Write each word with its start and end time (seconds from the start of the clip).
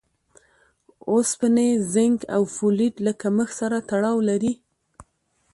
اوسپنې، 1.11 1.69
زېنک 1.93 2.19
او 2.35 2.41
فولېټ 2.55 2.95
له 3.05 3.11
کمښت 3.21 3.53
سره 3.61 3.77
تړاو 3.89 4.17
لري. 4.29 4.53